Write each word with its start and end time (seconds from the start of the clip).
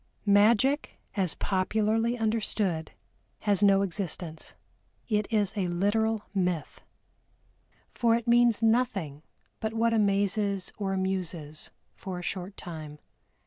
Magic, 0.25 0.99
as 1.15 1.35
popularly 1.35 2.17
understood, 2.17 2.91
has 3.41 3.61
no 3.61 3.83
existence, 3.83 4.55
it 5.07 5.27
is 5.31 5.55
a 5.55 5.67
literal 5.67 6.23
myth 6.33 6.81
for 7.93 8.15
it 8.15 8.27
means 8.27 8.63
nothing 8.63 9.21
but 9.59 9.75
what 9.75 9.93
amazes 9.93 10.73
or 10.79 10.91
amuses 10.93 11.69
for 11.93 12.17
a 12.17 12.23
short 12.23 12.57
time. 12.57 12.97